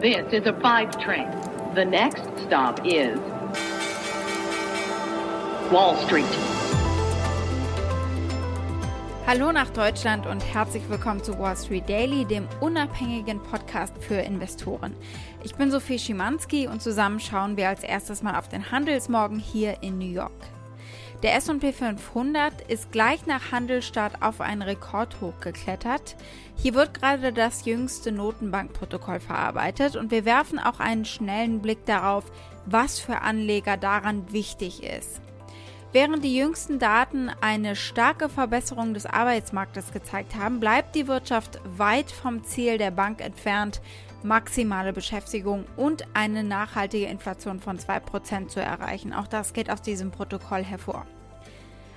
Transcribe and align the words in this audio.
This 0.00 0.32
is 0.32 0.46
a 0.46 0.54
five 0.62 0.98
train. 0.98 1.28
The 1.74 1.84
next 1.84 2.22
stop 2.46 2.80
is 2.86 3.18
Wall 5.70 5.94
Street. 6.06 6.24
Hallo 9.26 9.52
nach 9.52 9.68
Deutschland 9.68 10.24
und 10.26 10.40
herzlich 10.40 10.88
willkommen 10.88 11.22
zu 11.22 11.38
Wall 11.38 11.54
Street 11.54 11.86
Daily, 11.86 12.24
dem 12.24 12.48
unabhängigen 12.60 13.42
Podcast 13.42 13.92
für 14.02 14.14
Investoren. 14.14 14.96
Ich 15.44 15.54
bin 15.56 15.70
Sophie 15.70 15.98
Schimanski 15.98 16.66
und 16.66 16.80
zusammen 16.80 17.20
schauen 17.20 17.58
wir 17.58 17.68
als 17.68 17.84
erstes 17.84 18.22
mal 18.22 18.38
auf 18.38 18.48
den 18.48 18.70
Handelsmorgen 18.70 19.38
hier 19.38 19.82
in 19.82 19.98
New 19.98 20.10
York. 20.10 20.32
Der 21.22 21.34
SP 21.36 21.76
500 21.76 22.62
ist 22.62 22.92
gleich 22.92 23.26
nach 23.26 23.52
Handelsstart 23.52 24.22
auf 24.22 24.40
einen 24.40 24.62
Rekordhoch 24.62 25.38
geklettert. 25.40 26.16
Hier 26.56 26.72
wird 26.72 26.94
gerade 26.94 27.34
das 27.34 27.66
jüngste 27.66 28.10
Notenbankprotokoll 28.10 29.20
verarbeitet 29.20 29.96
und 29.96 30.10
wir 30.10 30.24
werfen 30.24 30.58
auch 30.58 30.80
einen 30.80 31.04
schnellen 31.04 31.60
Blick 31.60 31.84
darauf, 31.84 32.24
was 32.64 32.98
für 32.98 33.20
Anleger 33.20 33.76
daran 33.76 34.32
wichtig 34.32 34.82
ist. 34.82 35.20
Während 35.92 36.24
die 36.24 36.36
jüngsten 36.36 36.78
Daten 36.78 37.30
eine 37.40 37.76
starke 37.76 38.28
Verbesserung 38.28 38.94
des 38.94 39.06
Arbeitsmarktes 39.06 39.92
gezeigt 39.92 40.36
haben, 40.36 40.58
bleibt 40.58 40.94
die 40.94 41.08
Wirtschaft 41.08 41.60
weit 41.76 42.12
vom 42.12 42.44
Ziel 42.44 42.78
der 42.78 42.92
Bank 42.92 43.20
entfernt, 43.20 43.82
maximale 44.22 44.92
Beschäftigung 44.92 45.64
und 45.76 46.04
eine 46.14 46.44
nachhaltige 46.44 47.06
Inflation 47.06 47.60
von 47.60 47.78
2% 47.78 48.48
zu 48.48 48.60
erreichen. 48.60 49.12
Auch 49.12 49.26
das 49.26 49.52
geht 49.52 49.70
aus 49.70 49.82
diesem 49.82 50.10
Protokoll 50.10 50.62
hervor. 50.62 51.06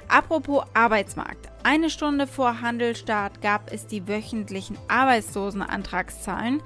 Apropos 0.07 0.63
Arbeitsmarkt. 0.73 1.49
Eine 1.63 1.89
Stunde 1.89 2.27
vor 2.27 2.61
Handelstart 2.61 3.41
gab 3.41 3.71
es 3.71 3.87
die 3.87 4.07
wöchentlichen 4.07 4.77
Arbeitslosenantragszahlen. 4.87 6.61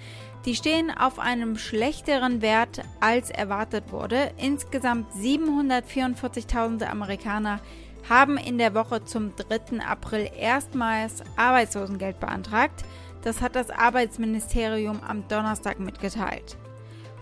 Die 0.45 0.55
stehen 0.55 0.91
auf 0.91 1.19
einem 1.19 1.57
schlechteren 1.57 2.41
Wert 2.41 2.81
als 2.99 3.29
erwartet 3.29 3.91
wurde. 3.91 4.31
Insgesamt 4.37 5.11
744.000 5.13 6.85
Amerikaner 6.85 7.59
haben 8.09 8.37
in 8.37 8.57
der 8.57 8.73
Woche 8.73 9.03
zum 9.03 9.33
3. 9.35 9.81
April 9.85 10.29
erstmals 10.37 11.23
Arbeitslosengeld 11.35 12.19
beantragt. 12.19 12.85
Das 13.23 13.41
hat 13.41 13.55
das 13.55 13.69
Arbeitsministerium 13.69 15.01
am 15.05 15.27
Donnerstag 15.27 15.79
mitgeteilt. 15.79 16.57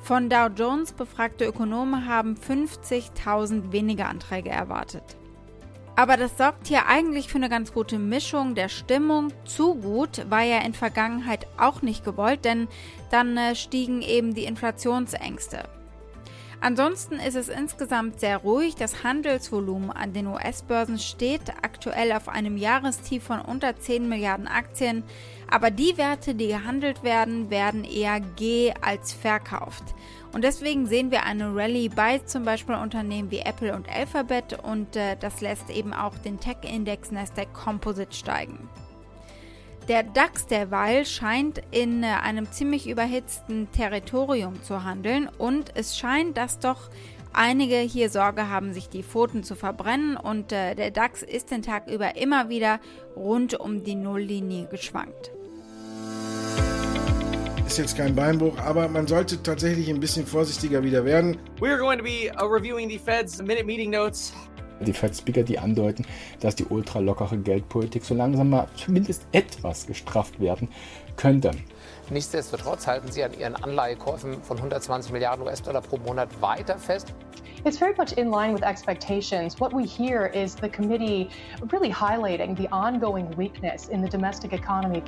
Von 0.02 0.30
Dow 0.30 0.48
Jones 0.56 0.94
befragte 0.94 1.46
Ökonomen 1.46 2.08
haben 2.08 2.36
50.000 2.36 3.72
weniger 3.72 4.08
Anträge 4.08 4.52
erwartet. 4.52 5.18
Aber 5.96 6.18
das 6.18 6.38
sorgt 6.38 6.68
hier 6.68 6.88
eigentlich 6.88 7.30
für 7.30 7.38
eine 7.38 7.50
ganz 7.50 7.74
gute 7.74 7.98
Mischung 7.98 8.54
der 8.54 8.68
Stimmung. 8.68 9.32
Zu 9.46 9.76
gut 9.76 10.30
war 10.30 10.44
ja 10.44 10.60
in 10.60 10.74
Vergangenheit 10.74 11.48
auch 11.58 11.82
nicht 11.82 12.04
gewollt, 12.04 12.44
denn 12.44 12.68
dann 13.12 13.38
äh, 13.38 13.56
stiegen 13.56 14.02
eben 14.02 14.36
die 14.36 14.44
Inflationsängste. 14.44 15.64
Ansonsten 16.66 17.20
ist 17.20 17.36
es 17.36 17.48
insgesamt 17.48 18.20
sehr 18.20 18.38
ruhig. 18.38 18.74
Das 18.74 19.04
Handelsvolumen 19.04 19.92
an 19.92 20.14
den 20.14 20.26
US-Börsen 20.26 20.98
steht 20.98 21.42
aktuell 21.62 22.12
auf 22.12 22.28
einem 22.28 22.58
Jahrestief 22.58 23.22
von 23.22 23.40
unter 23.40 23.78
10 23.78 24.10
Milliarden 24.10 24.48
Aktien. 24.48 25.04
Aber 25.48 25.70
die 25.70 25.96
Werte, 26.00 26.34
die 26.34 26.48
gehandelt 26.48 27.04
werden, 27.04 27.52
werden 27.52 27.84
eher 27.84 28.20
G 28.20 28.74
als 28.82 29.14
verkauft. 29.14 29.84
Und 30.34 30.44
deswegen 30.44 30.88
sehen 30.88 31.12
wir 31.12 31.22
eine 31.22 31.56
Rallye 31.56 31.90
bei 31.90 32.18
zum 32.18 32.46
Beispiel 32.46 32.74
Unternehmen 32.74 33.30
wie 33.30 33.42
Apple 33.42 33.76
und 33.76 33.88
Alphabet 33.88 34.58
und 34.64 34.96
äh, 34.96 35.18
das 35.20 35.42
lässt 35.42 35.70
eben 35.70 35.94
auch 35.94 36.18
den 36.18 36.40
Tech-Index 36.40 37.12
Nasdaq 37.12 37.54
Composite 37.54 38.16
steigen. 38.16 38.68
Der 39.88 40.02
DAX 40.02 40.48
derweil 40.48 41.06
scheint 41.06 41.62
in 41.70 42.02
äh, 42.02 42.08
einem 42.08 42.52
ziemlich 42.52 42.90
überhitzten 42.90 43.72
Territorium 43.72 44.64
zu 44.64 44.84
handeln 44.84 45.30
und 45.38 45.72
es 45.76 45.96
scheint, 45.96 46.38
dass 46.38 46.58
doch 46.58 46.90
einige 47.34 47.78
hier 47.78 48.10
Sorge 48.10 48.50
haben, 48.50 48.74
sich 48.74 48.90
die 48.90 49.04
Pfoten 49.04 49.44
zu 49.44 49.54
verbrennen 49.54 50.18
und 50.18 50.52
äh, 50.52 50.74
der 50.74 50.90
DAX 50.90 51.22
ist 51.22 51.52
den 51.52 51.62
Tag 51.62 51.88
über 51.88 52.16
immer 52.16 52.50
wieder 52.50 52.80
rund 53.16 53.60
um 53.60 53.84
die 53.84 53.94
Nulllinie 53.94 54.66
geschwankt. 54.66 55.32
Ist 57.68 57.78
jetzt 57.78 57.96
kein 57.96 58.16
Beinbruch, 58.16 58.58
aber 58.58 58.88
man 58.88 59.06
sollte 59.06 59.42
tatsächlich 59.44 59.90
ein 59.90 60.00
bisschen 60.00 60.26
vorsichtiger 60.26 60.84
wieder 60.84 61.06
werden. 61.06 61.38
We 61.60 61.70
are 61.70 61.78
going 61.78 62.00
to 62.00 62.04
be 62.04 62.32
uh, 62.42 62.46
reviewing 62.46 62.90
the 62.90 62.98
Fed's 62.98 63.40
minute 63.40 63.66
meeting 63.66 63.92
notes 63.92 64.34
die 64.80 64.94
Fed-Speaker, 64.94 65.44
die 65.44 65.60
andeuten, 65.60 66.06
dass 66.40 66.56
die 66.56 66.66
ultralockere 66.66 67.38
Geldpolitik 67.38 68.04
so 68.04 68.14
langsam 68.14 68.50
mal 68.50 68.68
zumindest 68.76 69.26
etwas 69.32 69.88
gestrafft 69.88 70.40
werden 70.40 70.70
könnte. 71.16 71.52
Nichtsdestotrotz 72.10 72.86
halten 72.86 73.12
sie 73.12 73.24
an 73.24 73.34
ihren 73.38 73.56
Anleihekäufen 73.56 74.42
von 74.44 74.58
120 74.58 75.12
Milliarden 75.12 75.46
US-Dollar 75.46 75.82
pro 75.82 75.98
Monat 75.98 76.30
weiter 76.42 76.78
fest. 76.78 77.14
It's 77.66 77.80
very 77.80 77.96
much 77.98 78.12
in 78.18 78.30
line 78.30 78.54
with 78.54 78.62
expectations. 78.62 79.60
What 79.60 79.74
we 79.74 79.86
hear 79.86 80.28
is 80.28 80.56
the 80.56 80.70
committee 80.70 81.30
really 81.72 81.92
highlighting 81.92 82.56
the 82.56 82.72
ongoing 82.72 83.36
weakness 83.36 83.88
in 83.88 84.04
the 84.04 84.10
domestic 84.10 84.54
economy. 84.54 85.02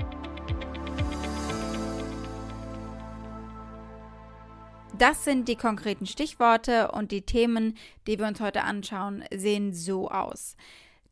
Das 4.97 5.24
sind 5.24 5.47
die 5.47 5.56
konkreten 5.56 6.08
Stichworte 6.08 6.91
und 6.91 7.12
die 7.12 7.22
Themen, 7.22 7.78
die 8.08 8.18
wir 8.18 8.25
uns 8.25 8.41
heute 8.41 8.63
anschauen, 8.63 9.24
sehen 9.31 9.72
so 9.72 10.09
aus. 10.09 10.56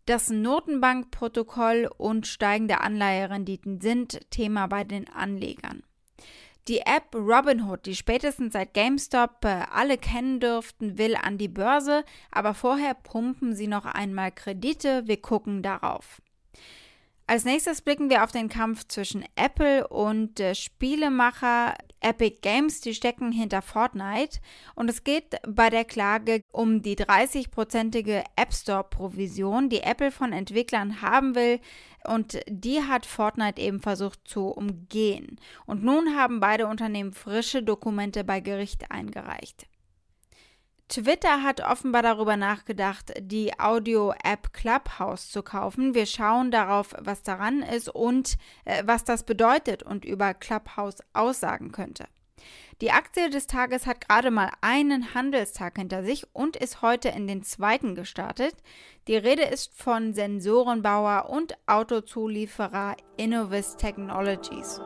Das 0.07 0.31
Notenbankprotokoll 0.31 1.89
und 1.95 2.25
steigende 2.25 2.81
Anleiherenditen 2.81 3.81
sind 3.81 4.19
Thema 4.31 4.65
bei 4.67 4.83
den 4.83 5.07
Anlegern. 5.09 5.83
Die 6.67 6.79
App 6.79 7.13
Robinhood, 7.13 7.85
die 7.85 7.95
spätestens 7.95 8.53
seit 8.53 8.73
GameStop 8.73 9.45
äh, 9.45 9.65
alle 9.71 9.99
kennen 9.99 10.39
dürften, 10.39 10.97
will 10.97 11.15
an 11.15 11.37
die 11.37 11.47
Börse, 11.47 12.03
aber 12.31 12.55
vorher 12.55 12.95
pumpen 12.95 13.55
sie 13.55 13.67
noch 13.67 13.85
einmal 13.85 14.31
Kredite. 14.31 15.03
Wir 15.05 15.21
gucken 15.21 15.61
darauf. 15.61 16.23
Als 17.27 17.45
nächstes 17.45 17.81
blicken 17.81 18.09
wir 18.09 18.23
auf 18.23 18.31
den 18.31 18.49
Kampf 18.49 18.87
zwischen 18.87 19.25
Apple 19.35 19.87
und 19.87 20.39
äh, 20.39 20.55
Spielemacher 20.55 21.75
Epic 22.05 22.37
Games. 22.41 22.81
Die 22.81 22.93
stecken 22.93 23.31
hinter 23.31 23.61
Fortnite. 23.61 24.39
Und 24.75 24.89
es 24.89 25.03
geht 25.03 25.37
bei 25.47 25.69
der 25.69 25.83
Klage 25.83 26.41
um 26.51 26.81
die 26.81 26.95
30-prozentige 26.95 28.23
App 28.35 28.53
Store-Provision, 28.53 29.69
die 29.69 29.81
Apple 29.81 30.11
von 30.11 30.31
Entwicklern 30.31 31.01
haben 31.01 31.35
will. 31.35 31.59
Und 32.05 32.39
die 32.47 32.81
hat 32.83 33.07
Fortnite 33.07 33.59
eben 33.59 33.79
versucht 33.79 34.19
zu 34.25 34.47
umgehen. 34.47 35.39
Und 35.65 35.83
nun 35.83 36.15
haben 36.15 36.39
beide 36.39 36.67
Unternehmen 36.67 37.13
frische 37.13 37.63
Dokumente 37.63 38.23
bei 38.23 38.39
Gericht 38.39 38.91
eingereicht. 38.91 39.67
Twitter 40.87 41.41
hat 41.41 41.61
offenbar 41.61 42.03
darüber 42.03 42.37
nachgedacht, 42.37 43.13
die 43.19 43.59
Audio-App 43.59 44.53
Clubhouse 44.53 45.29
zu 45.29 45.41
kaufen. 45.41 45.95
Wir 45.95 46.05
schauen 46.05 46.51
darauf, 46.51 46.93
was 46.99 47.23
daran 47.23 47.63
ist 47.63 47.89
und 47.89 48.37
äh, 48.65 48.83
was 48.85 49.03
das 49.03 49.23
bedeutet 49.23 49.81
und 49.81 50.05
über 50.05 50.33
Clubhouse 50.33 50.97
aussagen 51.13 51.71
könnte. 51.71 52.05
Die 52.81 52.91
Aktie 52.91 53.29
des 53.29 53.47
Tages 53.47 53.87
hat 53.87 54.07
gerade 54.07 54.31
mal 54.31 54.51
einen 54.61 55.13
Handelstag 55.15 55.77
hinter 55.77 56.03
sich 56.03 56.27
und 56.33 56.57
ist 56.57 56.81
heute 56.81 57.09
in 57.09 57.25
den 57.25 57.41
zweiten 57.41 57.95
gestartet. 57.95 58.53
Die 59.07 59.15
Rede 59.15 59.43
ist 59.43 59.73
von 59.73 60.13
Sensorenbauer 60.13 61.29
und 61.29 61.57
Autozulieferer 61.67 62.97
Innovis 63.17 63.77
Technologies. 63.77 64.81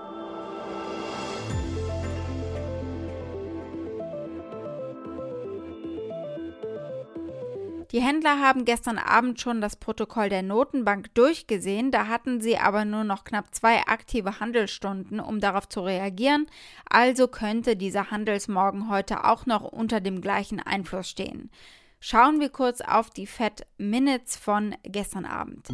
Die 7.91 8.01
Händler 8.01 8.39
haben 8.39 8.65
gestern 8.65 8.99
Abend 8.99 9.41
schon 9.41 9.61
das 9.61 9.75
Protokoll 9.75 10.29
der 10.29 10.43
Notenbank 10.43 11.11
durchgesehen, 11.15 11.89
da 11.89 12.05
hatten 12.05 12.39
sie 12.39 12.59
aber 12.59 12.85
nur 12.85 13.03
noch 13.03 13.23
knapp 13.23 13.55
zwei 13.55 13.81
aktive 13.87 14.39
Handelsstunden, 14.39 15.19
um 15.19 15.39
darauf 15.39 15.67
zu 15.67 15.81
reagieren, 15.81 16.45
also 16.87 17.27
könnte 17.27 17.75
dieser 17.75 18.11
Handelsmorgen 18.11 18.91
heute 18.91 19.23
auch 19.23 19.47
noch 19.47 19.63
unter 19.63 20.01
dem 20.01 20.21
gleichen 20.21 20.59
Einfluss 20.59 21.09
stehen. 21.09 21.49
Schauen 22.01 22.39
wir 22.39 22.47
kurz 22.47 22.79
auf 22.79 23.09
die 23.09 23.27
Fed 23.27 23.67
Minutes 23.77 24.37
von 24.37 24.73
gestern 24.83 25.25
Abend. 25.25 25.67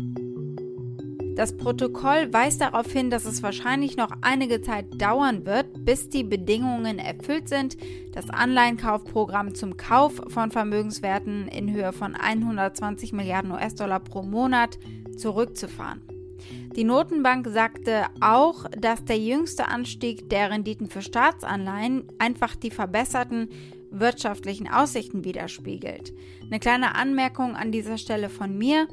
Das 1.36 1.56
Protokoll 1.56 2.33
weist 2.33 2.62
darauf 2.62 2.92
hin, 2.92 3.12
dass 3.12 3.25
es 3.25 3.44
wahrscheinlich 3.44 3.95
noch 3.95 4.10
einige 4.22 4.60
Zeit 4.62 5.00
dauern 5.00 5.45
wird, 5.45 5.86
bis 5.86 6.10
die 6.10 6.24
Bedingungen 6.24 6.98
erfüllt 6.98 7.48
sind, 7.48 7.77
das 8.13 8.30
Anleihenkaufprogramm 8.31 9.54
zum 9.54 9.77
Kauf 9.77 10.19
von 10.30 10.50
Vermögenswerten 10.50 11.48
in 11.48 11.72
Höhe 11.72 11.94
von 11.94 12.16
120 12.16 13.13
Milliarden 13.13 13.51
US-Dollar 13.51 14.00
pro 14.00 14.24
Monat 14.24 14.80
zurückzufahren. 15.18 16.01
Die 16.75 16.83
Notenbank 16.83 17.48
sagte 17.50 18.06
auch, 18.19 18.66
dass 18.77 19.06
der 19.06 19.19
jüngste 19.19 19.68
Anstieg 19.68 20.30
der 20.30 20.50
Renditen 20.50 20.89
für 20.89 21.04
Staatsanleihen 21.04 22.07
einfach 22.18 22.56
die 22.56 22.72
verbesserten 22.72 23.50
wirtschaftlichen 24.00 24.68
Aussichten 24.68 25.24
widerspiegelt. 25.24 26.14
Eine 26.44 26.60
kleine 26.60 26.96
Anmerkung 26.96 27.56
an 27.56 27.72
dieser 27.72 27.98
Stelle 27.98 28.30
von 28.30 28.58
mir. 28.58 28.88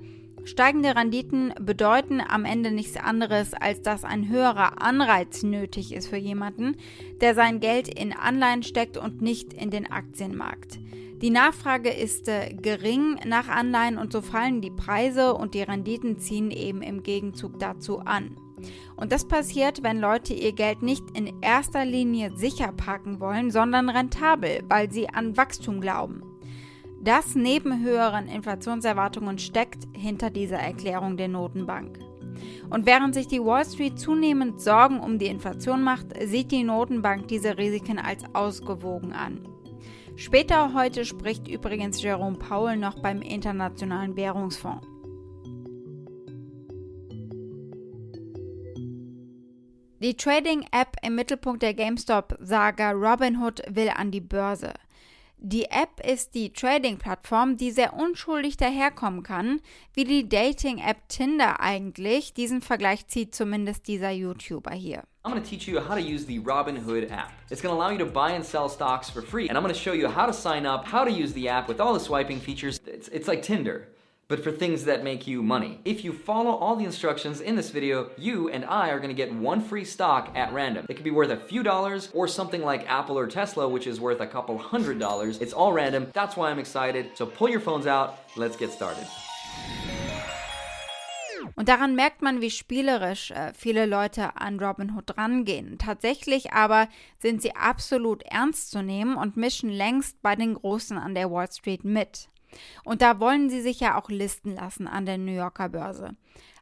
Steigende 0.44 0.96
Renditen 0.96 1.54
bedeuten 1.60 2.20
am 2.20 2.44
Ende 2.44 2.72
nichts 2.72 2.96
anderes, 2.96 3.54
als 3.54 3.80
dass 3.82 4.02
ein 4.02 4.28
höherer 4.28 4.82
Anreiz 4.82 5.44
nötig 5.44 5.92
ist 5.92 6.08
für 6.08 6.16
jemanden, 6.16 6.76
der 7.20 7.34
sein 7.34 7.60
Geld 7.60 7.86
in 7.86 8.12
Anleihen 8.12 8.64
steckt 8.64 8.96
und 8.96 9.22
nicht 9.22 9.52
in 9.52 9.70
den 9.70 9.90
Aktienmarkt. 9.90 10.80
Die 11.22 11.30
Nachfrage 11.30 11.90
ist 11.90 12.26
äh, 12.26 12.52
gering 12.52 13.20
nach 13.24 13.48
Anleihen 13.48 13.96
und 13.96 14.12
so 14.12 14.20
fallen 14.20 14.60
die 14.60 14.72
Preise 14.72 15.34
und 15.34 15.54
die 15.54 15.62
Renditen 15.62 16.18
ziehen 16.18 16.50
eben 16.50 16.82
im 16.82 17.04
Gegenzug 17.04 17.60
dazu 17.60 18.00
an. 18.00 18.36
Und 19.02 19.10
das 19.10 19.24
passiert, 19.24 19.82
wenn 19.82 19.98
Leute 19.98 20.32
ihr 20.32 20.52
Geld 20.52 20.80
nicht 20.82 21.02
in 21.18 21.42
erster 21.42 21.84
Linie 21.84 22.30
sicher 22.36 22.70
parken 22.70 23.18
wollen, 23.18 23.50
sondern 23.50 23.88
rentabel, 23.88 24.62
weil 24.68 24.92
sie 24.92 25.08
an 25.08 25.36
Wachstum 25.36 25.80
glauben. 25.80 26.22
Das 27.00 27.34
neben 27.34 27.82
höheren 27.82 28.28
Inflationserwartungen 28.28 29.38
steckt 29.38 29.88
hinter 29.92 30.30
dieser 30.30 30.58
Erklärung 30.58 31.16
der 31.16 31.26
Notenbank. 31.26 31.98
Und 32.70 32.86
während 32.86 33.14
sich 33.14 33.26
die 33.26 33.42
Wall 33.42 33.64
Street 33.64 33.98
zunehmend 33.98 34.60
Sorgen 34.60 35.00
um 35.00 35.18
die 35.18 35.26
Inflation 35.26 35.82
macht, 35.82 36.06
sieht 36.24 36.52
die 36.52 36.62
Notenbank 36.62 37.26
diese 37.26 37.58
Risiken 37.58 37.98
als 37.98 38.22
ausgewogen 38.36 39.12
an. 39.12 39.48
Später 40.14 40.74
heute 40.74 41.04
spricht 41.04 41.48
übrigens 41.48 42.00
Jerome 42.00 42.38
Powell 42.38 42.76
noch 42.76 43.00
beim 43.00 43.20
Internationalen 43.20 44.14
Währungsfonds. 44.14 44.91
Die 50.02 50.16
Trading-App 50.16 50.96
im 51.04 51.14
Mittelpunkt 51.14 51.62
der 51.62 51.74
GameStop-Saga 51.74 52.90
Robinhood 52.90 53.62
will 53.68 53.88
an 53.88 54.10
die 54.10 54.20
Börse. 54.20 54.74
Die 55.38 55.66
App 55.66 56.04
ist 56.04 56.34
die 56.34 56.52
Trading-Plattform, 56.52 57.56
die 57.56 57.70
sehr 57.70 57.94
unschuldig 57.94 58.56
daherkommen 58.56 59.22
kann, 59.22 59.60
wie 59.94 60.02
die 60.02 60.28
Dating-App 60.28 61.08
Tinder 61.08 61.60
eigentlich. 61.60 62.34
Diesen 62.34 62.62
Vergleich 62.62 63.06
zieht 63.06 63.32
zumindest 63.32 63.86
dieser 63.86 64.10
YouTuber 64.10 64.72
hier. 64.72 65.04
I'm 65.22 65.30
going 65.30 65.40
to 65.40 65.48
teach 65.48 65.68
you 65.68 65.78
how 65.78 65.94
to 65.94 66.02
use 66.02 66.26
the 66.26 66.40
Robinhood 66.40 67.08
app. 67.08 67.30
It's 67.48 67.62
going 67.62 67.72
to 67.72 67.80
allow 67.80 67.92
you 67.92 68.04
to 68.04 68.12
buy 68.12 68.34
and 68.34 68.44
sell 68.44 68.68
stocks 68.68 69.08
for 69.08 69.22
free. 69.22 69.48
And 69.48 69.56
I'm 69.56 69.62
going 69.62 69.72
to 69.72 69.80
show 69.80 69.94
you 69.94 70.08
how 70.08 70.26
to 70.26 70.32
sign 70.32 70.66
up, 70.66 70.84
how 70.84 71.04
to 71.04 71.12
use 71.12 71.32
the 71.32 71.48
app 71.48 71.68
with 71.68 71.80
all 71.80 71.94
the 71.94 72.00
swiping 72.00 72.40
features. 72.40 72.80
It's, 72.88 73.06
it's 73.06 73.28
like 73.28 73.42
Tinder 73.42 73.86
but 74.32 74.42
for 74.42 74.50
things 74.50 74.84
that 74.86 75.04
make 75.04 75.26
you 75.26 75.42
money. 75.42 75.78
If 75.84 76.02
you 76.04 76.10
follow 76.10 76.52
all 76.52 76.74
the 76.74 76.86
instructions 76.86 77.42
in 77.42 77.54
this 77.54 77.68
video, 77.68 78.08
you 78.16 78.48
and 78.48 78.64
I 78.64 78.88
are 78.88 78.98
gonna 78.98 79.12
get 79.12 79.30
one 79.30 79.60
free 79.60 79.84
stock 79.84 80.32
at 80.34 80.54
random. 80.54 80.86
It 80.88 80.94
could 80.94 81.04
be 81.04 81.10
worth 81.10 81.28
a 81.28 81.36
few 81.36 81.62
dollars 81.62 82.08
or 82.14 82.26
something 82.26 82.62
like 82.64 82.90
Apple 82.90 83.18
or 83.18 83.26
Tesla, 83.26 83.68
which 83.68 83.86
is 83.86 84.00
worth 84.00 84.22
a 84.22 84.26
couple 84.26 84.56
hundred 84.56 84.98
dollars. 84.98 85.36
It's 85.42 85.52
all 85.52 85.74
random. 85.74 86.06
That's 86.14 86.34
why 86.34 86.50
I'm 86.50 86.58
excited. 86.58 87.10
So 87.14 87.26
pull 87.26 87.50
your 87.50 87.60
phones 87.60 87.86
out. 87.86 88.14
Let's 88.34 88.56
get 88.56 88.72
started. 88.72 89.06
Und 91.54 91.68
daran 91.68 91.94
merkt 91.94 92.22
man, 92.22 92.40
wie 92.40 92.50
spielerisch 92.50 93.32
äh, 93.32 93.52
viele 93.52 93.84
Leute 93.84 94.36
an 94.36 94.58
Robinhood 94.58 95.18
rangehen. 95.18 95.76
Tatsächlich 95.76 96.54
aber 96.54 96.88
sind 97.18 97.42
sie 97.42 97.54
absolut 97.54 98.22
ernst 98.22 98.70
zu 98.70 98.82
nehmen 98.82 99.16
und 99.16 99.36
mischen 99.36 99.68
längst 99.68 100.22
bei 100.22 100.36
den 100.36 100.54
Großen 100.54 100.96
an 100.96 101.14
der 101.14 101.30
Wall 101.30 101.52
Street 101.52 101.84
mit. 101.84 102.30
Und 102.84 103.02
da 103.02 103.20
wollen 103.20 103.50
sie 103.50 103.60
sich 103.60 103.80
ja 103.80 104.00
auch 104.00 104.08
listen 104.08 104.54
lassen 104.54 104.86
an 104.86 105.06
der 105.06 105.18
New 105.18 105.32
Yorker 105.32 105.68
Börse. 105.68 106.16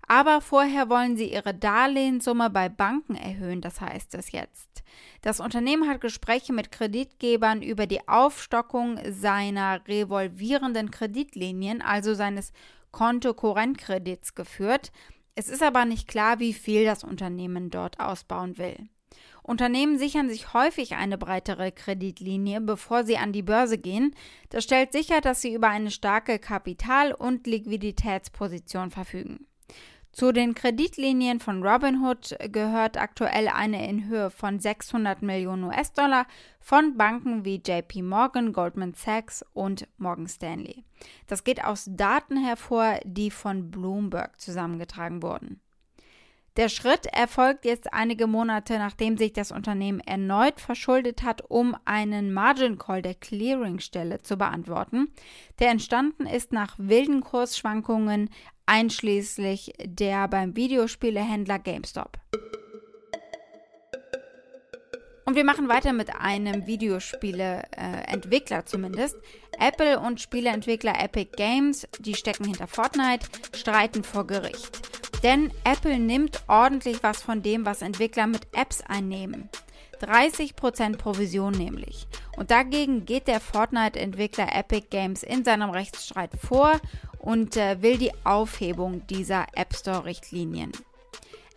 Aber 0.06 0.40
vorher 0.40 0.88
wollen 0.88 1.16
sie 1.16 1.32
ihre 1.32 1.54
Darlehenssumme 1.54 2.50
bei 2.50 2.68
Banken 2.68 3.14
erhöhen, 3.14 3.60
das 3.60 3.80
heißt 3.80 4.14
es 4.16 4.32
jetzt. 4.32 4.82
Das 5.22 5.38
Unternehmen 5.38 5.88
hat 5.88 6.00
Gespräche 6.00 6.52
mit 6.52 6.72
Kreditgebern 6.72 7.62
über 7.62 7.86
die 7.86 8.08
Aufstockung 8.08 8.98
seiner 9.08 9.86
revolvierenden 9.86 10.90
Kreditlinien, 10.90 11.80
also 11.80 12.14
seines 12.14 12.52
Kontokorrentkredits 12.90 14.34
geführt. 14.34 14.90
Es 15.36 15.48
ist 15.48 15.62
aber 15.62 15.84
nicht 15.84 16.08
klar, 16.08 16.40
wie 16.40 16.54
viel 16.54 16.84
das 16.84 17.04
Unternehmen 17.04 17.70
dort 17.70 18.00
ausbauen 18.00 18.58
will. 18.58 18.88
Unternehmen 19.42 19.98
sichern 19.98 20.28
sich 20.28 20.52
häufig 20.54 20.94
eine 20.94 21.18
breitere 21.18 21.72
Kreditlinie, 21.72 22.60
bevor 22.60 23.04
sie 23.04 23.16
an 23.16 23.32
die 23.32 23.42
Börse 23.42 23.78
gehen. 23.78 24.14
Das 24.48 24.64
stellt 24.64 24.92
sicher, 24.92 25.20
dass 25.20 25.40
sie 25.40 25.54
über 25.54 25.68
eine 25.68 25.90
starke 25.90 26.38
Kapital- 26.38 27.12
und 27.12 27.46
Liquiditätsposition 27.46 28.90
verfügen. 28.90 29.46
Zu 30.12 30.32
den 30.32 30.54
Kreditlinien 30.54 31.38
von 31.38 31.62
Robinhood 31.62 32.36
gehört 32.50 32.96
aktuell 32.96 33.46
eine 33.46 33.88
in 33.88 34.08
Höhe 34.08 34.30
von 34.30 34.58
600 34.58 35.22
Millionen 35.22 35.64
US-Dollar 35.64 36.26
von 36.58 36.96
Banken 36.96 37.44
wie 37.44 37.62
JP 37.64 38.02
Morgan, 38.02 38.52
Goldman 38.52 38.94
Sachs 38.94 39.44
und 39.52 39.86
Morgan 39.98 40.26
Stanley. 40.26 40.84
Das 41.28 41.44
geht 41.44 41.64
aus 41.64 41.88
Daten 41.88 42.36
hervor, 42.36 42.98
die 43.04 43.30
von 43.30 43.70
Bloomberg 43.70 44.40
zusammengetragen 44.40 45.22
wurden. 45.22 45.60
Der 46.56 46.68
Schritt 46.68 47.06
erfolgt 47.06 47.64
jetzt 47.64 47.92
einige 47.92 48.26
Monate, 48.26 48.78
nachdem 48.78 49.16
sich 49.16 49.32
das 49.32 49.52
Unternehmen 49.52 50.00
erneut 50.00 50.60
verschuldet 50.60 51.22
hat, 51.22 51.48
um 51.48 51.76
einen 51.84 52.32
Margin 52.32 52.76
Call 52.76 53.02
der 53.02 53.14
Clearingstelle 53.14 54.22
zu 54.22 54.36
beantworten, 54.36 55.12
der 55.60 55.70
entstanden 55.70 56.26
ist 56.26 56.52
nach 56.52 56.74
wilden 56.76 57.20
Kursschwankungen, 57.20 58.30
einschließlich 58.66 59.74
der 59.84 60.26
beim 60.28 60.56
Videospielehändler 60.56 61.60
GameStop. 61.60 62.18
Und 65.24 65.36
wir 65.36 65.44
machen 65.44 65.68
weiter 65.68 65.92
mit 65.92 66.16
einem 66.16 66.66
Videospieleentwickler 66.66 68.58
äh, 68.58 68.64
zumindest. 68.64 69.16
Apple 69.60 70.00
und 70.00 70.20
Spieleentwickler 70.20 71.00
Epic 71.00 71.30
Games, 71.36 71.86
die 72.00 72.14
stecken 72.14 72.46
hinter 72.46 72.66
Fortnite, 72.66 73.28
streiten 73.54 74.02
vor 74.02 74.26
Gericht. 74.26 74.89
Denn 75.22 75.52
Apple 75.64 75.98
nimmt 75.98 76.42
ordentlich 76.46 77.02
was 77.02 77.22
von 77.22 77.42
dem, 77.42 77.66
was 77.66 77.82
Entwickler 77.82 78.26
mit 78.26 78.46
Apps 78.52 78.80
einnehmen. 78.82 79.50
30% 80.00 80.96
Provision 80.96 81.52
nämlich. 81.52 82.06
Und 82.36 82.50
dagegen 82.50 83.04
geht 83.04 83.28
der 83.28 83.40
Fortnite-Entwickler 83.40 84.54
Epic 84.54 84.86
Games 84.90 85.22
in 85.22 85.44
seinem 85.44 85.70
Rechtsstreit 85.70 86.30
vor 86.42 86.80
und 87.18 87.56
äh, 87.56 87.82
will 87.82 87.98
die 87.98 88.12
Aufhebung 88.24 89.06
dieser 89.08 89.46
App 89.54 89.74
Store-Richtlinien. 89.74 90.72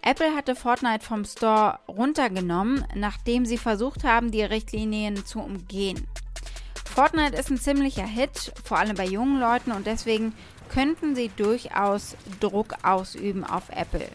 Apple 0.01 0.35
hatte 0.35 0.55
Fortnite 0.55 1.05
vom 1.05 1.23
Store 1.23 1.79
runtergenommen, 1.87 2.85
nachdem 2.93 3.45
sie 3.45 3.57
versucht 3.57 4.03
haben, 4.03 4.31
die 4.31 4.43
Richtlinien 4.43 5.25
zu 5.25 5.39
umgehen. 5.39 6.05
Fortnite 6.83 7.37
ist 7.37 7.49
ein 7.49 7.57
ziemlicher 7.57 8.05
Hit, 8.05 8.51
vor 8.65 8.77
allem 8.77 8.97
bei 8.97 9.05
jungen 9.05 9.39
Leuten 9.39 9.71
und 9.71 9.87
deswegen 9.87 10.33
könnten 10.73 11.15
sie 11.15 11.29
durchaus 11.29 12.15
Druck 12.39 12.73
ausüben 12.83 13.43
auf 13.43 13.69
Apple. 13.69 14.07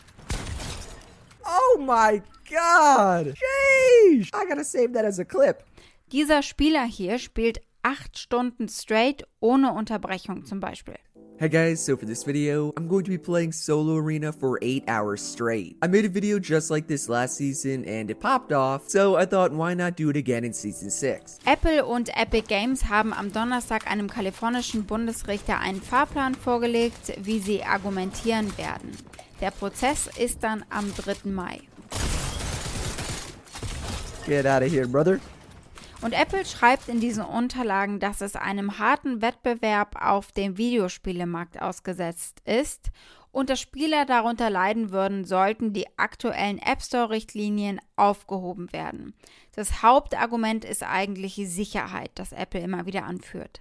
Oh 1.44 1.78
my 1.78 2.20
god! 2.48 3.34
Sheesh! 3.36 4.30
I 4.34 4.46
gotta 4.48 4.64
save 4.64 4.92
that 4.92 5.04
as 5.04 5.20
a 5.20 5.24
clip. 5.24 5.64
Dieser 6.10 6.42
Spieler 6.42 6.84
hier 6.84 7.18
spielt 7.18 7.60
acht 7.82 8.18
Stunden 8.18 8.68
straight 8.68 9.24
ohne 9.40 9.72
Unterbrechung 9.72 10.44
zum 10.44 10.58
Beispiel. 10.58 10.96
Hey 11.40 11.48
guys, 11.48 11.80
so 11.80 11.96
for 11.96 12.04
this 12.04 12.24
video, 12.24 12.72
I'm 12.76 12.88
going 12.88 13.04
to 13.04 13.10
be 13.10 13.16
playing 13.16 13.52
Solo 13.52 13.94
Arena 13.94 14.32
for 14.32 14.58
8 14.60 14.82
hours 14.88 15.22
straight. 15.22 15.76
I 15.80 15.86
made 15.86 16.04
a 16.04 16.08
video 16.08 16.40
just 16.40 16.68
like 16.68 16.88
this 16.88 17.08
last 17.08 17.36
season 17.36 17.84
and 17.84 18.10
it 18.10 18.18
popped 18.18 18.52
off, 18.52 18.88
so 18.88 19.14
I 19.14 19.24
thought 19.24 19.52
why 19.52 19.74
not 19.74 19.94
do 19.94 20.10
it 20.10 20.16
again 20.16 20.42
in 20.42 20.52
Season 20.52 20.90
6. 20.90 21.38
Apple 21.46 21.84
und 21.84 22.10
Epic 22.16 22.48
Games 22.48 22.88
haben 22.88 23.12
am 23.12 23.30
Donnerstag 23.30 23.88
einem 23.88 24.08
kalifornischen 24.10 24.84
Bundesrichter 24.84 25.60
einen 25.60 25.80
Fahrplan 25.80 26.34
vorgelegt, 26.34 27.12
wie 27.22 27.38
sie 27.38 27.62
argumentieren 27.62 28.58
werden. 28.58 28.90
Der 29.40 29.52
Prozess 29.52 30.10
ist 30.18 30.42
dann 30.42 30.64
am 30.70 30.92
3. 30.92 31.30
Mai. 31.30 31.60
Get 34.26 34.44
out 34.44 34.64
of 34.64 34.72
here, 34.72 34.88
brother. 34.88 35.20
Und 36.00 36.12
Apple 36.12 36.46
schreibt 36.46 36.88
in 36.88 37.00
diesen 37.00 37.24
Unterlagen, 37.24 37.98
dass 37.98 38.20
es 38.20 38.36
einem 38.36 38.78
harten 38.78 39.20
Wettbewerb 39.20 39.96
auf 40.00 40.30
dem 40.30 40.56
Videospielemarkt 40.56 41.60
ausgesetzt 41.60 42.40
ist 42.44 42.90
und 43.32 43.50
dass 43.50 43.60
Spieler 43.60 44.04
darunter 44.06 44.48
leiden 44.48 44.90
würden, 44.90 45.24
sollten 45.24 45.72
die 45.72 45.86
aktuellen 45.98 46.58
App 46.58 46.82
Store-Richtlinien 46.82 47.80
aufgehoben 47.96 48.72
werden. 48.72 49.12
Das 49.54 49.82
Hauptargument 49.82 50.64
ist 50.64 50.84
eigentlich 50.84 51.34
Sicherheit, 51.34 52.12
das 52.14 52.32
Apple 52.32 52.60
immer 52.60 52.86
wieder 52.86 53.04
anführt. 53.04 53.60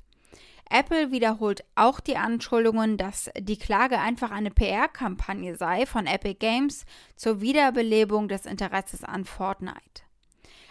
Apple 0.70 1.12
wiederholt 1.12 1.64
auch 1.76 2.00
die 2.00 2.18
Anschuldigungen, 2.18 2.98
dass 2.98 3.32
die 3.40 3.58
Klage 3.58 4.00
einfach 4.00 4.32
eine 4.32 4.52
PR-Kampagne 4.52 5.56
sei 5.56 5.86
von 5.86 6.06
Epic 6.06 6.36
Games 6.40 6.86
zur 7.16 7.42
Wiederbelebung 7.42 8.28
des 8.28 8.46
Interesses 8.46 9.04
an 9.04 9.26
Fortnite. 9.26 10.07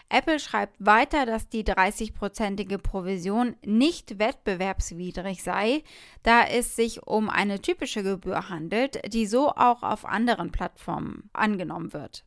Apple 0.08 0.38
schreibt 0.38 0.76
weiter, 0.78 1.26
dass 1.26 1.48
die 1.48 1.64
30-prozentige 1.64 2.78
Provision 2.78 3.56
nicht 3.64 4.18
wettbewerbswidrig 4.18 5.42
sei, 5.42 5.82
da 6.22 6.44
es 6.44 6.76
sich 6.76 7.06
um 7.06 7.28
eine 7.28 7.60
typische 7.60 8.02
Gebühr 8.02 8.48
handelt, 8.48 9.12
die 9.12 9.26
so 9.26 9.50
auch 9.50 9.82
auf 9.82 10.04
anderen 10.04 10.52
Plattformen 10.52 11.28
angenommen 11.32 11.92
wird. 11.92 12.25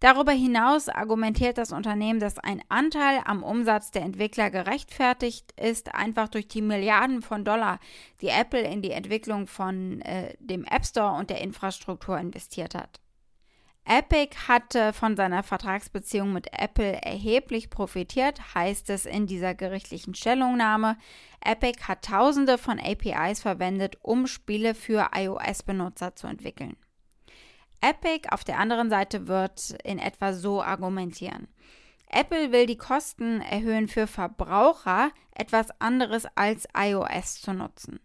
Darüber 0.00 0.32
hinaus 0.32 0.88
argumentiert 0.88 1.56
das 1.56 1.72
Unternehmen, 1.72 2.20
dass 2.20 2.38
ein 2.38 2.62
Anteil 2.68 3.20
am 3.24 3.42
Umsatz 3.42 3.90
der 3.92 4.02
Entwickler 4.02 4.50
gerechtfertigt 4.50 5.52
ist, 5.58 5.94
einfach 5.94 6.28
durch 6.28 6.48
die 6.48 6.60
Milliarden 6.60 7.22
von 7.22 7.44
Dollar, 7.44 7.78
die 8.20 8.28
Apple 8.28 8.60
in 8.60 8.82
die 8.82 8.90
Entwicklung 8.90 9.46
von 9.46 10.02
äh, 10.02 10.34
dem 10.38 10.64
App 10.64 10.84
Store 10.84 11.16
und 11.16 11.30
der 11.30 11.40
Infrastruktur 11.40 12.18
investiert 12.18 12.74
hat. 12.74 13.00
Epic 13.88 14.36
hatte 14.48 14.92
von 14.92 15.14
seiner 15.14 15.44
Vertragsbeziehung 15.44 16.32
mit 16.32 16.48
Apple 16.52 17.00
erheblich 17.02 17.70
profitiert, 17.70 18.54
heißt 18.54 18.90
es 18.90 19.06
in 19.06 19.28
dieser 19.28 19.54
gerichtlichen 19.54 20.16
Stellungnahme. 20.16 20.98
Epic 21.40 21.84
hat 21.84 22.04
tausende 22.04 22.58
von 22.58 22.80
APIs 22.80 23.42
verwendet, 23.42 23.96
um 24.02 24.26
Spiele 24.26 24.74
für 24.74 25.10
iOS-Benutzer 25.14 26.16
zu 26.16 26.26
entwickeln. 26.26 26.76
Epic 27.80 28.28
auf 28.30 28.42
der 28.42 28.58
anderen 28.58 28.90
Seite 28.90 29.28
wird 29.28 29.76
in 29.84 30.00
etwa 30.00 30.32
so 30.32 30.60
argumentieren. 30.60 31.46
Apple 32.08 32.50
will 32.50 32.66
die 32.66 32.78
Kosten 32.78 33.40
erhöhen 33.40 33.86
für 33.86 34.08
Verbraucher, 34.08 35.12
etwas 35.32 35.68
anderes 35.80 36.26
als 36.34 36.66
iOS 36.76 37.40
zu 37.40 37.52
nutzen. 37.52 38.00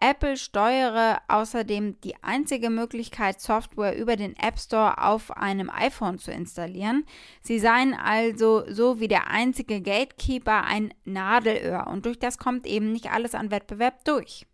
Apple 0.00 0.36
steuere 0.36 1.20
außerdem 1.28 2.00
die 2.00 2.14
einzige 2.22 2.70
Möglichkeit, 2.70 3.40
Software 3.40 3.96
über 3.96 4.16
den 4.16 4.36
App 4.36 4.58
Store 4.58 5.02
auf 5.02 5.30
einem 5.36 5.70
iPhone 5.70 6.18
zu 6.18 6.32
installieren. 6.32 7.04
Sie 7.40 7.58
seien 7.60 7.94
also 7.94 8.64
so 8.68 8.98
wie 8.98 9.08
der 9.08 9.28
einzige 9.28 9.80
Gatekeeper 9.80 10.64
ein 10.64 10.92
Nadelöhr 11.04 11.86
und 11.86 12.04
durch 12.06 12.18
das 12.18 12.38
kommt 12.38 12.66
eben 12.66 12.90
nicht 12.92 13.12
alles 13.12 13.34
an 13.34 13.50
Wettbewerb 13.50 14.04
durch. 14.04 14.46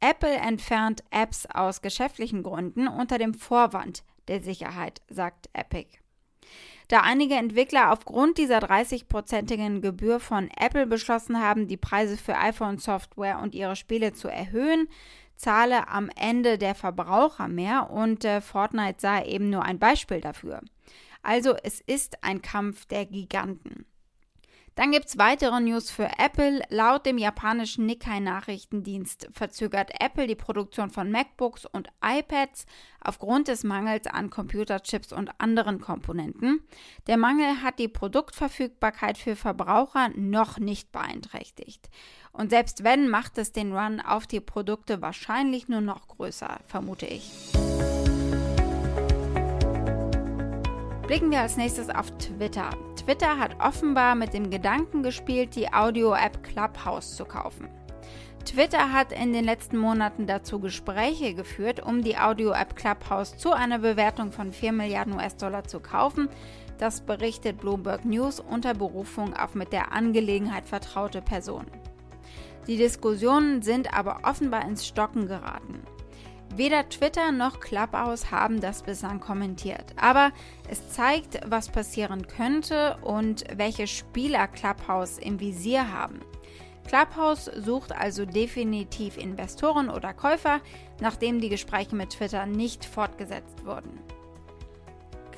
Apple 0.00 0.36
entfernt 0.36 1.02
Apps 1.10 1.46
aus 1.46 1.82
geschäftlichen 1.82 2.44
Gründen 2.44 2.86
unter 2.86 3.18
dem 3.18 3.34
Vorwand 3.34 4.04
der 4.28 4.40
Sicherheit, 4.40 5.00
sagt 5.08 5.48
Epic. 5.54 5.98
Da 6.88 7.02
einige 7.02 7.34
Entwickler 7.34 7.92
aufgrund 7.92 8.38
dieser 8.38 8.58
30-prozentigen 8.58 9.82
Gebühr 9.82 10.20
von 10.20 10.50
Apple 10.58 10.86
beschlossen 10.86 11.38
haben, 11.38 11.68
die 11.68 11.76
Preise 11.76 12.16
für 12.16 12.36
iPhone-Software 12.36 13.40
und 13.40 13.54
ihre 13.54 13.76
Spiele 13.76 14.14
zu 14.14 14.28
erhöhen, 14.28 14.88
zahle 15.36 15.88
am 15.88 16.10
Ende 16.16 16.56
der 16.56 16.74
Verbraucher 16.74 17.46
mehr 17.46 17.90
und 17.90 18.24
äh, 18.24 18.40
Fortnite 18.40 19.00
sei 19.00 19.26
eben 19.26 19.50
nur 19.50 19.62
ein 19.64 19.78
Beispiel 19.78 20.22
dafür. 20.22 20.62
Also 21.22 21.54
es 21.62 21.80
ist 21.80 22.24
ein 22.24 22.40
Kampf 22.40 22.86
der 22.86 23.04
Giganten. 23.04 23.84
Dann 24.78 24.92
gibt 24.92 25.06
es 25.06 25.18
weitere 25.18 25.58
News 25.58 25.90
für 25.90 26.08
Apple. 26.18 26.62
Laut 26.68 27.04
dem 27.04 27.18
japanischen 27.18 27.84
Nikkei-Nachrichtendienst 27.86 29.28
verzögert 29.32 29.90
Apple 29.98 30.28
die 30.28 30.36
Produktion 30.36 30.90
von 30.90 31.10
MacBooks 31.10 31.66
und 31.66 31.88
iPads 32.00 32.64
aufgrund 33.00 33.48
des 33.48 33.64
Mangels 33.64 34.06
an 34.06 34.30
Computerchips 34.30 35.12
und 35.12 35.32
anderen 35.38 35.80
Komponenten. 35.80 36.60
Der 37.08 37.16
Mangel 37.16 37.60
hat 37.60 37.80
die 37.80 37.88
Produktverfügbarkeit 37.88 39.18
für 39.18 39.34
Verbraucher 39.34 40.10
noch 40.14 40.58
nicht 40.58 40.92
beeinträchtigt. 40.92 41.90
Und 42.30 42.50
selbst 42.50 42.84
wenn, 42.84 43.08
macht 43.08 43.36
es 43.38 43.50
den 43.50 43.76
Run 43.76 44.00
auf 44.00 44.28
die 44.28 44.38
Produkte 44.38 45.02
wahrscheinlich 45.02 45.66
nur 45.66 45.80
noch 45.80 46.06
größer, 46.06 46.60
vermute 46.68 47.06
ich. 47.06 47.50
Blicken 51.08 51.32
wir 51.32 51.40
als 51.40 51.56
nächstes 51.56 51.90
auf 51.90 52.16
Twitter. 52.18 52.70
Twitter 53.08 53.38
hat 53.38 53.58
offenbar 53.58 54.14
mit 54.16 54.34
dem 54.34 54.50
Gedanken 54.50 55.02
gespielt, 55.02 55.56
die 55.56 55.72
Audio-App 55.72 56.42
Clubhouse 56.42 57.16
zu 57.16 57.24
kaufen. 57.24 57.66
Twitter 58.44 58.92
hat 58.92 59.12
in 59.12 59.32
den 59.32 59.46
letzten 59.46 59.78
Monaten 59.78 60.26
dazu 60.26 60.60
Gespräche 60.60 61.32
geführt, 61.32 61.82
um 61.82 62.04
die 62.04 62.18
Audio-App 62.18 62.76
Clubhouse 62.76 63.38
zu 63.38 63.52
einer 63.52 63.78
Bewertung 63.78 64.30
von 64.30 64.52
4 64.52 64.72
Milliarden 64.72 65.14
US-Dollar 65.14 65.64
zu 65.64 65.80
kaufen. 65.80 66.28
Das 66.76 67.00
berichtet 67.00 67.56
Bloomberg 67.56 68.04
News 68.04 68.40
unter 68.40 68.74
Berufung 68.74 69.34
auf 69.34 69.54
mit 69.54 69.72
der 69.72 69.92
Angelegenheit 69.92 70.68
vertraute 70.68 71.22
Personen. 71.22 71.70
Die 72.66 72.76
Diskussionen 72.76 73.62
sind 73.62 73.94
aber 73.94 74.18
offenbar 74.24 74.68
ins 74.68 74.86
Stocken 74.86 75.28
geraten. 75.28 75.80
Weder 76.54 76.88
Twitter 76.88 77.30
noch 77.30 77.60
Clubhouse 77.60 78.30
haben 78.30 78.60
das 78.60 78.82
bislang 78.82 79.20
kommentiert, 79.20 79.94
aber 79.96 80.32
es 80.68 80.90
zeigt, 80.90 81.40
was 81.46 81.68
passieren 81.68 82.26
könnte 82.26 82.96
und 83.02 83.44
welche 83.54 83.86
Spieler 83.86 84.48
Clubhouse 84.48 85.18
im 85.18 85.38
Visier 85.38 85.92
haben. 85.92 86.20
Clubhouse 86.88 87.50
sucht 87.54 87.92
also 87.92 88.24
definitiv 88.24 89.18
Investoren 89.18 89.90
oder 89.90 90.14
Käufer, 90.14 90.60
nachdem 91.00 91.40
die 91.40 91.50
Gespräche 91.50 91.94
mit 91.94 92.10
Twitter 92.10 92.46
nicht 92.46 92.84
fortgesetzt 92.84 93.64
wurden. 93.66 94.00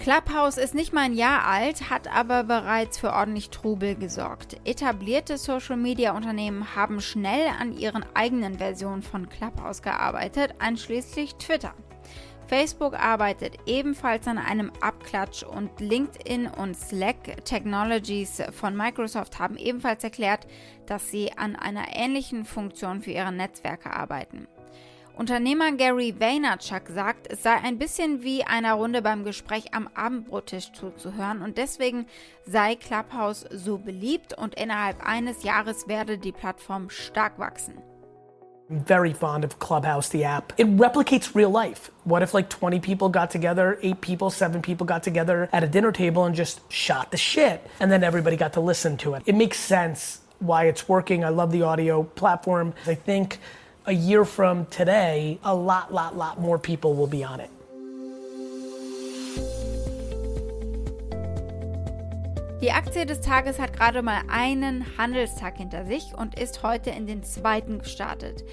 Clubhouse 0.01 0.57
ist 0.57 0.75
nicht 0.75 0.95
mal 0.95 1.03
ein 1.03 1.13
Jahr 1.13 1.45
alt, 1.45 1.91
hat 1.91 2.09
aber 2.09 2.43
bereits 2.43 2.99
für 2.99 3.13
ordentlich 3.13 3.51
Trubel 3.51 3.97
gesorgt. 3.97 4.59
Etablierte 4.65 5.37
Social-Media-Unternehmen 5.37 6.75
haben 6.75 7.03
schnell 7.03 7.49
an 7.61 7.77
ihren 7.77 8.07
eigenen 8.15 8.57
Versionen 8.57 9.03
von 9.03 9.29
Clubhouse 9.29 9.83
gearbeitet, 9.83 10.55
einschließlich 10.59 11.35
Twitter. 11.35 11.75
Facebook 12.47 12.95
arbeitet 12.95 13.59
ebenfalls 13.67 14.27
an 14.27 14.39
einem 14.39 14.73
Abklatsch 14.81 15.43
und 15.43 15.79
LinkedIn 15.81 16.47
und 16.47 16.79
Slack 16.79 17.45
Technologies 17.45 18.43
von 18.53 18.75
Microsoft 18.75 19.39
haben 19.39 19.59
ebenfalls 19.59 20.03
erklärt, 20.03 20.47
dass 20.87 21.11
sie 21.11 21.31
an 21.37 21.57
einer 21.57 21.95
ähnlichen 21.95 22.47
Funktion 22.47 23.03
für 23.03 23.11
ihre 23.11 23.33
Netzwerke 23.33 23.93
arbeiten. 23.93 24.49
Unternehmer 25.21 25.73
Gary 25.73 26.15
Vaynerchuk 26.19 26.89
sagt, 26.89 27.31
es 27.31 27.43
sei 27.43 27.53
ein 27.63 27.77
bisschen 27.77 28.23
wie 28.23 28.43
einer 28.45 28.73
Runde 28.73 29.03
beim 29.03 29.23
Gespräch 29.23 29.75
am 29.75 29.87
Abendbrottisch 29.95 30.73
zuzuhören 30.73 31.43
und 31.43 31.59
deswegen 31.59 32.07
sei 32.47 32.75
Clubhouse 32.75 33.45
so 33.51 33.77
beliebt 33.77 34.33
und 34.33 34.55
innerhalb 34.55 35.07
eines 35.07 35.43
Jahres 35.43 35.87
werde 35.89 36.17
die 36.17 36.33
Plattform 36.33 36.89
stark 36.89 37.39
wachsen. 37.39 37.75
I'm 38.71 38.83
very 38.87 39.13
fond 39.13 39.45
of 39.45 39.59
Clubhouse, 39.59 40.09
the 40.09 40.25
app. 40.25 40.55
It 40.57 40.69
replicates 40.79 41.35
real 41.35 41.51
life. 41.53 41.93
What 42.05 42.23
if 42.23 42.33
like 42.33 42.49
20 42.49 42.81
people 42.81 43.11
got 43.11 43.31
together, 43.31 43.77
eight 43.83 44.01
people, 44.01 44.31
seven 44.31 44.63
people 44.63 44.87
got 44.87 45.03
together 45.03 45.51
at 45.53 45.63
a 45.63 45.69
dinner 45.69 45.93
table 45.93 46.25
and 46.25 46.35
just 46.35 46.61
shot 46.73 47.11
the 47.11 47.19
shit? 47.19 47.61
And 47.79 47.93
then 47.93 48.03
everybody 48.03 48.39
got 48.39 48.55
to 48.55 48.63
listen 48.63 48.97
to 48.97 49.17
it. 49.17 49.25
It 49.27 49.35
makes 49.35 49.59
sense 49.59 50.23
why 50.39 50.65
it's 50.65 50.89
working. 50.89 51.27
I 51.27 51.29
love 51.29 51.53
the 51.53 51.65
audio 51.65 52.05
platform. 52.05 52.73
I 52.87 52.95
think 52.95 53.39
a 53.91 53.93
year 53.93 54.25
from 54.25 54.67
today, 54.67 55.37
a 55.43 55.53
lot, 55.53 55.93
lot, 55.93 56.17
lot 56.17 56.41
more 56.41 56.59
people 56.59 56.95
will 56.95 57.09
be 57.09 57.25
on 57.25 57.41
it. 57.41 57.51
Die 62.63 62.71
Aktie 62.71 63.05
des 63.05 63.21
Tages 63.21 63.59
hat 63.59 63.73
gerade 63.73 64.03
mal 64.03 64.21
einen 64.29 64.85
Handelstag 64.97 65.57
hinter 65.57 65.87
sich 65.87 66.15
und 66.17 66.39
ist 66.39 66.63
heute 66.63 66.91
in 66.91 67.07
den 67.07 67.25
zweiten 67.25 67.81
gestartet. 67.81 68.45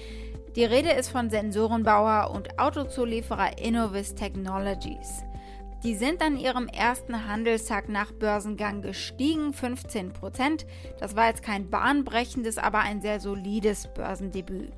Die 0.56 0.64
Rede 0.64 0.90
ist 0.90 1.10
von 1.10 1.30
Sensorenbauer 1.30 2.32
und 2.34 2.58
Autozulieferer 2.58 3.58
Innovis 3.58 4.14
Technologies. 4.14 5.22
Die 5.84 5.94
sind 5.94 6.22
an 6.22 6.36
ihrem 6.36 6.66
ersten 6.66 7.28
Handelstag 7.28 7.88
nach 7.88 8.10
Börsengang 8.10 8.82
gestiegen, 8.82 9.52
15% 9.52 10.64
Das 10.98 11.14
war 11.14 11.28
jetzt 11.28 11.44
kein 11.44 11.70
bahnbrechendes, 11.70 12.58
aber 12.58 12.80
ein 12.80 13.00
sehr 13.00 13.20
solides 13.20 13.86
Börsendebüt. 13.94 14.72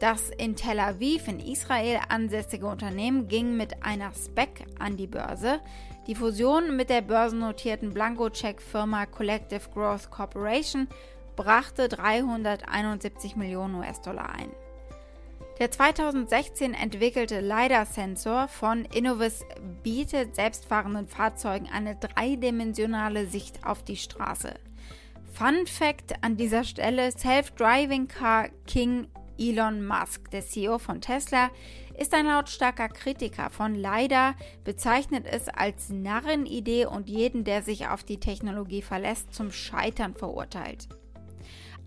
Das 0.00 0.30
in 0.30 0.56
Tel 0.56 0.80
Aviv 0.80 1.28
in 1.28 1.40
Israel 1.40 2.00
ansässige 2.08 2.66
Unternehmen 2.66 3.28
ging 3.28 3.56
mit 3.56 3.84
einer 3.84 4.12
SPEC 4.12 4.66
an 4.78 4.96
die 4.96 5.06
Börse. 5.06 5.60
Die 6.06 6.14
Fusion 6.14 6.76
mit 6.76 6.90
der 6.90 7.00
börsennotierten 7.00 7.94
Blankocheck-Firma 7.94 9.06
Collective 9.06 9.70
Growth 9.72 10.10
Corporation 10.10 10.88
brachte 11.36 11.88
371 11.88 13.36
Millionen 13.36 13.76
US-Dollar 13.76 14.30
ein. 14.30 14.50
Der 15.60 15.70
2016 15.70 16.74
entwickelte 16.74 17.40
LiDAR-Sensor 17.40 18.48
von 18.48 18.84
Innovis 18.86 19.44
bietet 19.84 20.34
selbstfahrenden 20.34 21.06
Fahrzeugen 21.06 21.68
eine 21.72 21.94
dreidimensionale 21.94 23.26
Sicht 23.26 23.64
auf 23.64 23.84
die 23.84 23.96
Straße. 23.96 24.54
Fun 25.32 25.66
Fact 25.66 26.14
an 26.22 26.36
dieser 26.36 26.64
Stelle: 26.64 27.12
Self-Driving 27.12 28.08
Car 28.08 28.48
King 28.66 29.06
Elon 29.38 29.86
Musk, 29.86 30.30
der 30.30 30.42
CEO 30.42 30.78
von 30.78 31.00
Tesla, 31.00 31.50
ist 31.98 32.14
ein 32.14 32.26
lautstarker 32.26 32.88
Kritiker 32.88 33.50
von 33.50 33.74
Leider, 33.74 34.34
bezeichnet 34.64 35.26
es 35.30 35.48
als 35.48 35.90
Narrenidee 35.90 36.86
und 36.86 37.08
jeden, 37.08 37.44
der 37.44 37.62
sich 37.62 37.88
auf 37.88 38.02
die 38.04 38.18
Technologie 38.18 38.82
verlässt, 38.82 39.34
zum 39.34 39.52
Scheitern 39.52 40.14
verurteilt. 40.14 40.88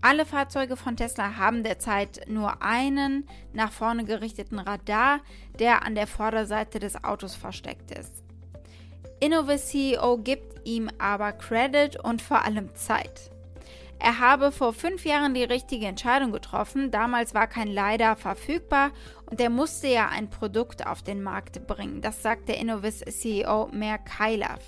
Alle 0.00 0.24
Fahrzeuge 0.24 0.76
von 0.76 0.96
Tesla 0.96 1.36
haben 1.36 1.64
derzeit 1.64 2.28
nur 2.28 2.62
einen 2.62 3.26
nach 3.52 3.72
vorne 3.72 4.04
gerichteten 4.04 4.58
Radar, 4.58 5.20
der 5.58 5.84
an 5.84 5.96
der 5.96 6.06
Vorderseite 6.06 6.78
des 6.78 7.02
Autos 7.02 7.34
versteckt 7.34 7.90
ist. 7.90 8.22
Innovis 9.20 9.66
CEO 9.66 10.18
gibt 10.18 10.66
ihm 10.66 10.88
aber 10.98 11.32
Credit 11.32 11.98
und 12.04 12.22
vor 12.22 12.44
allem 12.44 12.72
Zeit. 12.76 13.32
Er 14.00 14.20
habe 14.20 14.52
vor 14.52 14.72
fünf 14.72 15.04
Jahren 15.04 15.34
die 15.34 15.42
richtige 15.42 15.86
Entscheidung 15.86 16.30
getroffen. 16.30 16.90
Damals 16.90 17.34
war 17.34 17.48
kein 17.48 17.68
LiDAR 17.68 18.16
verfügbar 18.16 18.92
und 19.28 19.40
er 19.40 19.50
musste 19.50 19.88
ja 19.88 20.08
ein 20.08 20.30
Produkt 20.30 20.86
auf 20.86 21.02
den 21.02 21.22
Markt 21.22 21.66
bringen. 21.66 22.00
Das 22.00 22.22
sagt 22.22 22.48
der 22.48 22.58
Innovis 22.58 23.00
CEO 23.00 23.68
Mer 23.72 23.98
Kailav. 23.98 24.60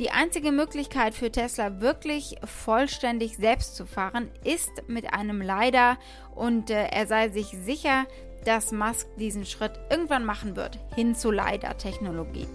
Die 0.00 0.10
einzige 0.10 0.50
Möglichkeit 0.50 1.14
für 1.14 1.30
Tesla 1.30 1.80
wirklich 1.80 2.36
vollständig 2.44 3.36
selbst 3.36 3.76
zu 3.76 3.86
fahren 3.86 4.28
ist 4.42 4.88
mit 4.88 5.14
einem 5.14 5.40
LiDAR 5.40 5.98
und 6.34 6.70
äh, 6.70 6.88
er 6.88 7.06
sei 7.06 7.28
sich 7.28 7.46
sicher, 7.46 8.06
dass 8.44 8.72
Musk 8.72 9.06
diesen 9.18 9.46
Schritt 9.46 9.78
irgendwann 9.90 10.24
machen 10.24 10.56
wird, 10.56 10.80
hin 10.96 11.14
zu 11.14 11.30
LiDAR-Technologie. 11.30 12.48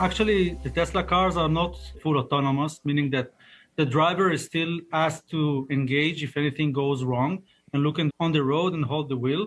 Actually, 0.00 0.56
the 0.64 0.70
Tesla 0.70 1.02
cars 1.02 1.36
are 1.36 1.50
not 1.50 1.76
full 2.02 2.16
autonomous, 2.16 2.82
meaning 2.84 3.10
that 3.10 3.30
the 3.80 3.86
driver 3.86 4.30
is 4.30 4.44
still 4.44 4.78
asked 4.92 5.26
to 5.30 5.66
engage 5.70 6.22
if 6.22 6.36
anything 6.36 6.70
goes 6.70 7.02
wrong 7.02 7.42
and 7.72 7.82
look 7.82 7.98
on 8.24 8.30
the 8.30 8.42
road 8.42 8.74
and 8.74 8.84
hold 8.84 9.08
the 9.08 9.16
wheel. 9.16 9.46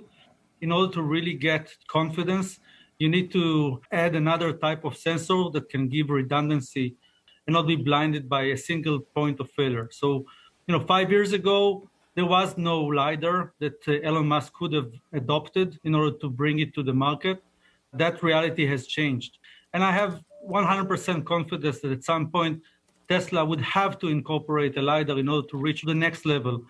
In 0.61 0.71
order 0.71 0.91
to 0.93 1.03
really 1.03 1.35
get 1.35 1.63
confidence, 1.87 2.59
you 2.97 3.09
need 3.09 3.31
to 3.33 3.79
add 3.91 4.15
another 4.15 4.51
type 4.51 4.85
of 4.85 4.97
sensor 4.97 5.41
that 5.53 5.69
can 5.69 5.87
give 5.87 6.09
redundancy 6.09 6.95
and 7.45 7.53
not 7.53 7.67
be 7.67 7.75
blinded 7.75 8.27
by 8.27 8.43
a 8.45 8.57
single 8.57 9.01
point 9.17 9.39
of 9.39 9.51
failure. 9.51 9.87
So, 9.91 10.25
you 10.65 10.71
know, 10.73 10.83
five 10.93 11.11
years 11.11 11.31
ago, 11.33 11.87
there 12.15 12.25
was 12.25 12.57
no 12.57 12.77
LiDAR 12.81 13.53
that 13.59 13.87
uh, 13.87 14.07
Elon 14.07 14.27
Musk 14.27 14.51
could 14.53 14.73
have 14.73 14.91
adopted 15.21 15.77
in 15.83 15.93
order 15.93 16.17
to 16.21 16.27
bring 16.27 16.57
it 16.57 16.73
to 16.73 16.81
the 16.81 16.93
market. 17.07 17.43
That 17.91 18.23
reality 18.23 18.65
has 18.65 18.87
changed. 18.87 19.37
And 19.73 19.83
I 19.83 19.91
have 19.91 20.23
100% 20.49 21.23
confidence 21.23 21.81
that 21.81 21.91
at 21.91 22.03
some 22.03 22.31
point 22.31 22.63
Tesla 23.13 23.45
would 23.45 23.61
have 23.61 23.99
to 23.99 24.07
incorporate 24.07 24.75
a 24.75 24.81
LiDAR 24.81 25.19
in 25.19 25.29
order 25.29 25.47
to 25.47 25.57
reach 25.57 25.83
the 25.83 25.93
next 25.93 26.25
level. 26.25 26.65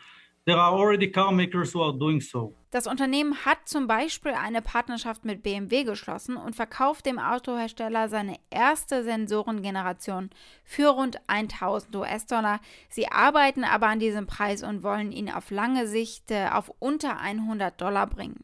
There 0.45 0.57
are 0.57 0.73
already 0.73 1.07
car 1.07 1.31
makers 1.31 1.71
who 1.73 1.81
are 1.81 1.93
doing 1.93 2.19
so. 2.19 2.53
Das 2.71 2.85
Unternehmen 2.85 3.45
hat 3.45 3.59
zum 3.65 3.87
Beispiel 3.87 4.33
eine 4.33 4.61
Partnerschaft 4.61 5.23
mit 5.23 5.41
BMW 5.41 5.85
geschlossen 5.85 6.35
und 6.35 6.53
verkauft 6.53 7.05
dem 7.05 7.17
Autohersteller 7.17 8.09
seine 8.09 8.35
erste 8.49 9.03
Sensorengeneration 9.03 10.31
für 10.65 10.89
rund 10.89 11.17
1000 11.27 11.95
US-Dollar. 11.95 12.59
Sie 12.89 13.07
arbeiten 13.07 13.63
aber 13.63 13.87
an 13.87 13.99
diesem 13.99 14.27
Preis 14.27 14.63
und 14.63 14.83
wollen 14.83 15.13
ihn 15.13 15.31
auf 15.31 15.49
lange 15.49 15.87
Sicht 15.87 16.29
äh, 16.29 16.49
auf 16.51 16.73
unter 16.79 17.21
100 17.21 17.79
Dollar 17.79 18.07
bringen. 18.07 18.43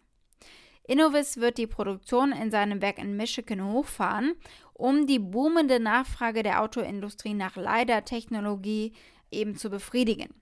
Innovis 0.89 1.37
wird 1.37 1.59
die 1.59 1.67
Produktion 1.67 2.31
in 2.31 2.49
seinem 2.49 2.81
Werk 2.81 2.97
in 2.97 3.15
Michigan 3.15 3.63
hochfahren, 3.63 4.33
um 4.73 5.05
die 5.05 5.19
boomende 5.19 5.79
Nachfrage 5.79 6.41
der 6.41 6.63
Autoindustrie 6.63 7.35
nach 7.35 7.55
LiDAR-Technologie 7.55 8.93
eben 9.29 9.55
zu 9.55 9.69
befriedigen. 9.69 10.33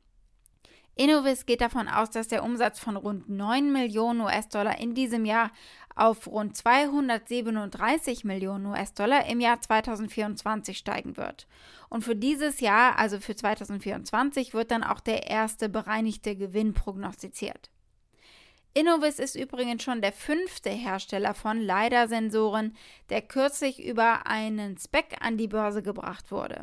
Innovis 0.95 1.45
geht 1.45 1.59
davon 1.59 1.89
aus, 1.89 2.11
dass 2.11 2.29
der 2.29 2.45
Umsatz 2.45 2.79
von 2.79 2.95
rund 2.95 3.27
9 3.27 3.73
Millionen 3.73 4.21
US-Dollar 4.21 4.79
in 4.79 4.95
diesem 4.95 5.25
Jahr 5.25 5.51
auf 5.95 6.27
rund 6.27 6.55
237 6.55 8.23
Millionen 8.23 8.67
US-Dollar 8.67 9.25
im 9.25 9.41
Jahr 9.41 9.59
2024 9.59 10.77
steigen 10.77 11.17
wird. 11.17 11.45
Und 11.89 12.05
für 12.05 12.15
dieses 12.15 12.61
Jahr, 12.61 12.97
also 12.97 13.19
für 13.19 13.35
2024, 13.35 14.53
wird 14.53 14.71
dann 14.71 14.85
auch 14.85 15.01
der 15.01 15.27
erste 15.27 15.67
bereinigte 15.67 16.37
Gewinn 16.37 16.73
prognostiziert. 16.73 17.69
Innovis 18.77 19.17
ist 19.17 19.35
übrigens 19.35 19.81
schon 19.81 20.03
der 20.03 20.13
fünfte 20.13 20.69
Hersteller 20.69 21.33
von 21.33 21.59
LiDAR-Sensoren, 21.59 22.75
der 23.09 23.23
kürzlich 23.23 23.83
über 23.83 24.27
einen 24.27 24.77
Spec 24.77 25.15
an 25.19 25.35
die 25.35 25.47
Börse 25.47 25.81
gebracht 25.81 26.31
wurde. 26.31 26.61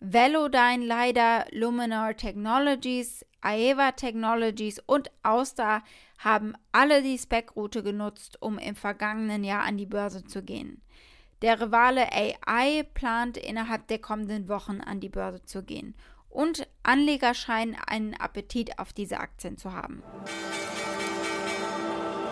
Velodyne 0.00 0.86
LiDAR, 0.86 1.44
Luminar 1.50 2.16
Technologies, 2.16 3.22
Aeva 3.42 3.92
Technologies 3.92 4.78
und 4.86 5.10
Auster 5.22 5.82
haben 6.16 6.54
alle 6.72 7.02
die 7.02 7.18
Spec-Route 7.18 7.82
genutzt, 7.82 8.40
um 8.40 8.56
im 8.56 8.74
vergangenen 8.74 9.44
Jahr 9.44 9.64
an 9.64 9.76
die 9.76 9.84
Börse 9.84 10.24
zu 10.24 10.42
gehen. 10.42 10.80
Der 11.42 11.60
Rivale 11.60 12.06
AI 12.14 12.82
plant 12.94 13.36
innerhalb 13.36 13.88
der 13.88 13.98
kommenden 13.98 14.48
Wochen 14.48 14.80
an 14.80 15.00
die 15.00 15.10
Börse 15.10 15.42
zu 15.42 15.62
gehen 15.62 15.96
und 16.30 16.66
Anleger 16.82 17.34
scheinen 17.34 17.74
einen 17.74 18.14
Appetit 18.14 18.78
auf 18.78 18.94
diese 18.94 19.20
Aktien 19.20 19.58
zu 19.58 19.74
haben. 19.74 20.02